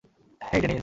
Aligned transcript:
হেই, 0.41 0.59
Dennis. 0.61 0.79